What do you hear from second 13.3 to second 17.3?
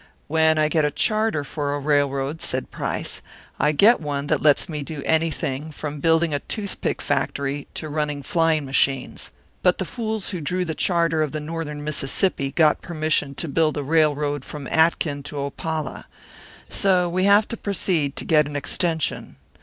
to build a railroad from Atkin to Opala. So we